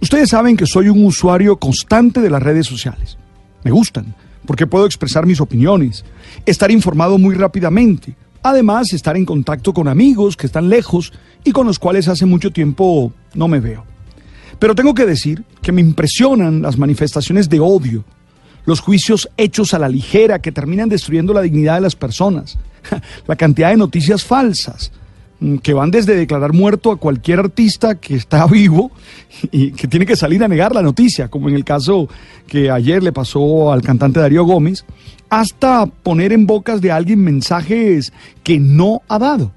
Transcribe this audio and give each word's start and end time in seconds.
Ustedes 0.00 0.28
saben 0.30 0.56
que 0.56 0.66
soy 0.66 0.88
un 0.88 1.04
usuario 1.04 1.56
constante 1.56 2.20
de 2.20 2.30
las 2.30 2.42
redes 2.42 2.66
sociales. 2.66 3.16
Me 3.64 3.70
gustan, 3.70 4.14
porque 4.46 4.66
puedo 4.66 4.86
expresar 4.86 5.26
mis 5.26 5.40
opiniones, 5.40 6.04
estar 6.44 6.70
informado 6.70 7.18
muy 7.18 7.34
rápidamente. 7.34 8.14
Además, 8.42 8.92
estar 8.92 9.16
en 9.16 9.24
contacto 9.24 9.72
con 9.72 9.88
amigos 9.88 10.36
que 10.36 10.46
están 10.46 10.68
lejos 10.68 11.12
y 11.44 11.52
con 11.52 11.66
los 11.66 11.78
cuales 11.78 12.08
hace 12.08 12.26
mucho 12.26 12.50
tiempo 12.50 13.12
no 13.34 13.48
me 13.48 13.58
veo. 13.58 13.84
Pero 14.58 14.74
tengo 14.74 14.94
que 14.94 15.06
decir 15.06 15.44
que 15.62 15.72
me 15.72 15.80
impresionan 15.80 16.62
las 16.62 16.78
manifestaciones 16.78 17.48
de 17.48 17.60
odio, 17.60 18.04
los 18.66 18.80
juicios 18.80 19.28
hechos 19.36 19.74
a 19.74 19.78
la 19.78 19.88
ligera 19.88 20.40
que 20.40 20.52
terminan 20.52 20.88
destruyendo 20.88 21.32
la 21.32 21.42
dignidad 21.42 21.76
de 21.76 21.80
las 21.80 21.96
personas, 21.96 22.58
la 23.26 23.36
cantidad 23.36 23.70
de 23.70 23.76
noticias 23.76 24.24
falsas 24.24 24.92
que 25.62 25.74
van 25.74 25.90
desde 25.90 26.16
declarar 26.16 26.52
muerto 26.52 26.90
a 26.90 26.96
cualquier 26.96 27.40
artista 27.40 27.96
que 27.96 28.14
está 28.14 28.46
vivo 28.50 28.90
y 29.50 29.72
que 29.72 29.88
tiene 29.88 30.06
que 30.06 30.16
salir 30.16 30.42
a 30.42 30.48
negar 30.48 30.74
la 30.74 30.82
noticia, 30.82 31.28
como 31.28 31.48
en 31.48 31.54
el 31.54 31.64
caso 31.64 32.08
que 32.46 32.70
ayer 32.70 33.02
le 33.02 33.12
pasó 33.12 33.72
al 33.72 33.82
cantante 33.82 34.20
Darío 34.20 34.44
Gómez, 34.44 34.84
hasta 35.28 35.86
poner 35.86 36.32
en 36.32 36.46
bocas 36.46 36.80
de 36.80 36.92
alguien 36.92 37.22
mensajes 37.22 38.12
que 38.42 38.58
no 38.58 39.02
ha 39.08 39.18
dado. 39.18 39.52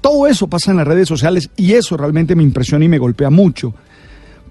Todo 0.00 0.26
eso 0.26 0.48
pasa 0.48 0.70
en 0.70 0.78
las 0.78 0.86
redes 0.86 1.08
sociales 1.08 1.50
y 1.56 1.72
eso 1.72 1.96
realmente 1.96 2.34
me 2.34 2.42
impresiona 2.42 2.84
y 2.84 2.88
me 2.88 2.98
golpea 2.98 3.30
mucho. 3.30 3.74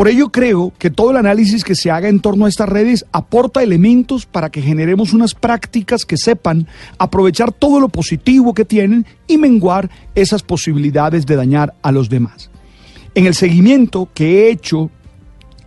Por 0.00 0.08
ello 0.08 0.30
creo 0.30 0.72
que 0.78 0.88
todo 0.88 1.10
el 1.10 1.18
análisis 1.18 1.62
que 1.62 1.74
se 1.74 1.90
haga 1.90 2.08
en 2.08 2.20
torno 2.20 2.46
a 2.46 2.48
estas 2.48 2.70
redes 2.70 3.04
aporta 3.12 3.62
elementos 3.62 4.24
para 4.24 4.48
que 4.48 4.62
generemos 4.62 5.12
unas 5.12 5.34
prácticas 5.34 6.06
que 6.06 6.16
sepan 6.16 6.66
aprovechar 6.96 7.52
todo 7.52 7.80
lo 7.80 7.90
positivo 7.90 8.54
que 8.54 8.64
tienen 8.64 9.04
y 9.26 9.36
menguar 9.36 9.90
esas 10.14 10.42
posibilidades 10.42 11.26
de 11.26 11.36
dañar 11.36 11.74
a 11.82 11.92
los 11.92 12.08
demás. 12.08 12.48
En 13.14 13.26
el 13.26 13.34
seguimiento 13.34 14.08
que 14.14 14.46
he 14.46 14.50
hecho 14.50 14.90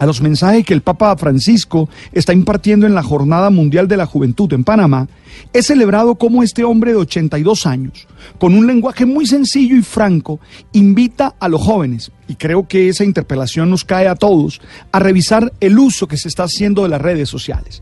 a 0.04 0.06
los 0.06 0.22
mensajes 0.22 0.66
que 0.66 0.74
el 0.74 0.82
Papa 0.82 1.16
Francisco 1.16 1.88
está 2.12 2.34
impartiendo 2.34 2.86
en 2.86 2.94
la 2.94 3.04
Jornada 3.04 3.50
Mundial 3.50 3.88
de 3.88 3.96
la 3.96 4.06
Juventud 4.06 4.52
en 4.52 4.66
Panamá, 4.66 5.08
he 5.54 5.64
celebrado 5.64 6.16
cómo 6.16 6.44
este 6.44 6.66
hombre 6.66 6.92
de 6.92 6.98
82 6.98 7.66
años, 7.66 8.06
con 8.38 8.54
un 8.54 8.68
lenguaje 8.68 9.06
muy 9.06 9.26
sencillo 9.26 9.78
y 9.78 9.82
franco, 9.82 10.42
invita 10.74 11.36
a 11.40 11.48
los 11.48 11.62
jóvenes, 11.62 12.12
y 12.28 12.36
creo 12.36 12.68
que 12.68 12.90
esa 12.90 13.06
interpelación 13.06 13.70
nos 13.70 13.86
cae 13.86 14.10
a 14.10 14.16
todos, 14.16 14.60
a 14.92 15.00
revisar 15.00 15.54
el 15.62 15.80
uso 15.80 16.06
que 16.06 16.18
se 16.18 16.28
está 16.28 16.44
haciendo 16.44 16.84
de 16.84 16.90
las 16.90 17.02
redes 17.02 17.30
sociales. 17.30 17.82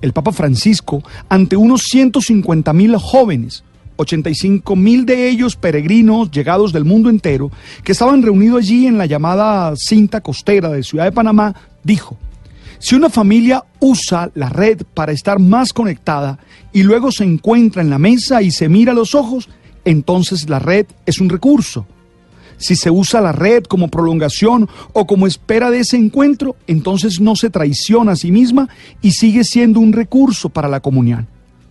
El 0.00 0.12
Papa 0.12 0.32
Francisco, 0.32 1.04
ante 1.28 1.56
unos 1.56 1.82
150 1.82 2.72
mil 2.72 2.96
jóvenes, 2.96 3.62
85 3.96 4.76
mil 4.76 5.06
de 5.06 5.28
ellos 5.28 5.56
peregrinos 5.56 6.30
llegados 6.30 6.72
del 6.72 6.84
mundo 6.84 7.10
entero, 7.10 7.50
que 7.82 7.92
estaban 7.92 8.22
reunidos 8.22 8.60
allí 8.60 8.86
en 8.86 8.98
la 8.98 9.06
llamada 9.06 9.74
cinta 9.76 10.20
costera 10.20 10.68
de 10.70 10.82
Ciudad 10.82 11.04
de 11.04 11.12
Panamá, 11.12 11.54
dijo, 11.82 12.16
si 12.78 12.94
una 12.94 13.08
familia 13.08 13.64
usa 13.80 14.30
la 14.34 14.48
red 14.48 14.82
para 14.92 15.12
estar 15.12 15.38
más 15.38 15.72
conectada 15.72 16.38
y 16.72 16.82
luego 16.82 17.12
se 17.12 17.24
encuentra 17.24 17.82
en 17.82 17.90
la 17.90 17.98
mesa 17.98 18.42
y 18.42 18.50
se 18.50 18.68
mira 18.68 18.92
a 18.92 18.94
los 18.94 19.14
ojos, 19.14 19.48
entonces 19.84 20.48
la 20.48 20.58
red 20.58 20.86
es 21.06 21.20
un 21.20 21.28
recurso. 21.28 21.86
Si 22.56 22.76
se 22.76 22.90
usa 22.90 23.20
la 23.20 23.32
red 23.32 23.64
como 23.64 23.88
prolongación 23.88 24.68
o 24.92 25.06
como 25.06 25.26
espera 25.26 25.70
de 25.70 25.80
ese 25.80 25.96
encuentro, 25.96 26.56
entonces 26.66 27.20
no 27.20 27.36
se 27.36 27.50
traiciona 27.50 28.12
a 28.12 28.16
sí 28.16 28.30
misma 28.30 28.68
y 29.02 29.12
sigue 29.12 29.44
siendo 29.44 29.80
un 29.80 29.92
recurso 29.92 30.48
para 30.48 30.68
la 30.68 30.80
comunión 30.80 31.26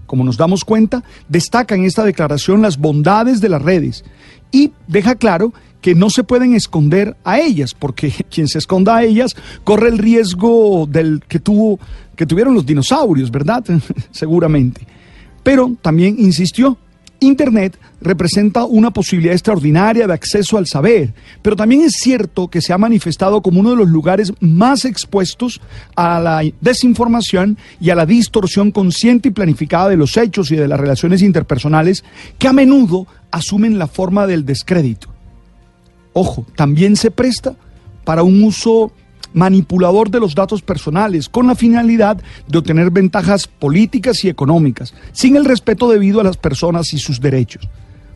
como 0.06 0.24
nos 0.24 0.38
damos 0.38 0.64
cuenta, 0.66 1.04
destaca 1.30 1.76
en 1.76 1.86
esta 1.86 2.04
declaración 2.04 2.62
las 2.62 2.78
bondades 2.78 3.42
de 3.42 3.50
las 3.50 3.62
redes 3.62 4.04
y 4.52 4.72
deja 4.88 5.16
claro 5.16 5.54
que 5.82 5.96
no 5.96 6.10
se 6.10 6.24
pueden 6.24 6.56
esconder 6.56 7.18
a 7.26 7.40
ellas, 7.40 7.74
porque 7.74 8.14
quien 8.32 8.48
se 8.48 8.60
esconda 8.60 8.96
a 8.96 9.04
ellas 9.04 9.36
corre 9.64 9.90
el 9.90 9.98
riesgo 9.98 10.88
del 10.90 11.22
que 11.28 11.40
tuvo 11.40 11.80
que 12.16 12.26
tuvieron 12.26 12.54
los 12.54 12.66
dinosaurios, 12.66 13.32
¿verdad? 13.32 13.64
Seguramente. 14.12 14.88
Pero 15.42 15.76
también 15.82 16.16
insistió 16.20 16.78
Internet 17.24 17.78
representa 18.02 18.66
una 18.66 18.92
posibilidad 18.92 19.34
extraordinaria 19.34 20.06
de 20.06 20.14
acceso 20.14 20.58
al 20.58 20.68
saber, 20.68 21.14
pero 21.42 21.56
también 21.56 21.82
es 21.82 21.94
cierto 21.94 22.50
que 22.50 22.62
se 22.62 22.74
ha 22.74 22.78
manifestado 22.78 23.42
como 23.42 23.60
uno 23.60 23.72
de 23.72 23.78
los 23.78 23.90
lugares 23.90 24.34
más 24.40 24.86
expuestos 24.86 25.62
a 25.96 26.20
la 26.20 26.44
desinformación 26.62 27.58
y 27.80 27.90
a 27.90 27.96
la 27.96 28.06
distorsión 28.06 28.72
consciente 28.72 29.30
y 29.30 29.32
planificada 29.32 29.90
de 29.90 29.98
los 29.98 30.18
hechos 30.18 30.52
y 30.52 30.56
de 30.56 30.68
las 30.68 30.80
relaciones 30.80 31.22
interpersonales 31.22 32.04
que 32.38 32.48
a 32.48 32.54
menudo 32.54 33.08
asumen 33.32 33.80
la 33.80 33.88
forma 33.88 34.28
del 34.28 34.46
descrédito. 34.46 35.08
Ojo, 36.14 36.46
también 36.56 36.96
se 36.96 37.10
presta 37.10 37.56
para 38.04 38.24
un 38.24 38.44
uso 38.44 38.92
manipulador 39.34 40.10
de 40.10 40.20
los 40.20 40.36
datos 40.36 40.62
personales 40.62 41.30
con 41.30 41.48
la 41.48 41.56
finalidad 41.56 42.22
de 42.48 42.58
obtener 42.58 42.92
ventajas 42.92 43.48
políticas 43.48 44.24
y 44.24 44.30
económicas, 44.30 44.94
sin 45.12 45.36
el 45.36 45.46
respeto 45.46 45.90
debido 45.90 46.22
a 46.22 46.24
las 46.24 46.38
personas 46.38 46.94
y 46.94 47.00
sus 47.00 47.20
derechos. 47.20 47.68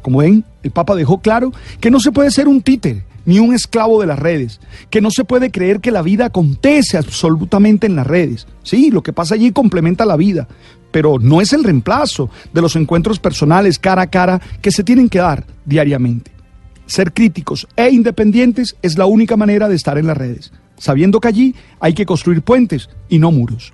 Como 0.02 0.20
ven, 0.20 0.46
el 0.64 0.72
Papa 0.72 0.96
dejó 0.96 1.20
claro 1.20 1.52
que 1.80 1.92
no 1.92 2.00
se 2.00 2.12
puede 2.12 2.32
ser 2.32 2.48
un 2.48 2.62
títere 2.62 3.04
ni 3.26 3.40
un 3.40 3.54
esclavo 3.54 4.00
de 4.00 4.08
las 4.08 4.18
redes, 4.18 4.62
que 4.90 5.02
no 5.02 5.12
se 5.12 5.26
puede 5.26 5.52
creer 5.52 5.82
que 5.82 5.92
la 5.92 6.02
vida 6.02 6.28
acontece 6.28 6.98
absolutamente 6.98 7.86
en 7.86 7.98
las 7.98 8.08
redes. 8.08 8.48
Sí, 8.64 8.90
lo 8.90 9.04
que 9.04 9.12
pasa 9.12 9.36
allí 9.36 9.52
complementa 9.52 10.06
la 10.06 10.16
vida, 10.16 10.48
pero 10.92 11.20
no 11.20 11.42
es 11.42 11.52
el 11.52 11.66
reemplazo 11.66 12.30
de 12.54 12.62
los 12.62 12.78
encuentros 12.78 13.20
personales 13.20 13.80
cara 13.80 14.04
a 14.04 14.08
cara 14.08 14.42
que 14.62 14.72
se 14.72 14.86
tienen 14.86 15.10
que 15.10 15.20
dar 15.20 15.46
diariamente. 15.66 16.32
Ser 16.86 17.12
críticos 17.12 17.68
e 17.76 17.90
independientes 17.90 18.78
es 18.82 18.98
la 18.98 19.08
única 19.08 19.36
manera 19.36 19.68
de 19.68 19.76
estar 19.76 19.98
en 19.98 20.08
las 20.08 20.18
redes 20.18 20.54
sabiendo 20.78 21.20
que 21.20 21.28
allí 21.28 21.56
hay 21.80 21.94
que 21.94 22.06
construir 22.06 22.42
puentes 22.42 22.90
y 23.10 23.20
no 23.20 23.32
muros. 23.32 23.74